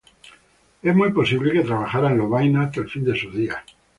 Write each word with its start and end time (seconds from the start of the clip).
Es 0.81 0.95
muy 0.95 1.11
posible 1.11 1.51
que 1.53 1.59
trabajara 1.63 2.09
en 2.11 2.17
Lovaina 2.17 2.63
hasta 2.63 2.79
el 2.79 2.89
fin 2.89 3.03
de 3.03 3.15
sus 3.15 3.35
días. 3.35 3.63